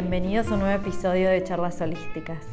[0.00, 2.46] bienvenidos a un nuevo episodio de Charlas Holísticas.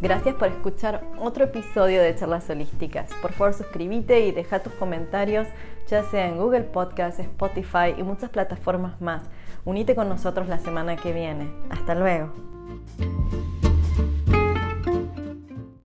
[0.00, 3.10] Gracias por escuchar otro episodio de Charlas Holísticas.
[3.20, 5.48] Por favor, suscríbete y deja tus comentarios,
[5.88, 9.24] ya sea en Google Podcast, Spotify y muchas plataformas más.
[9.64, 11.50] Unite con nosotros la semana que viene.
[11.70, 12.32] Hasta luego.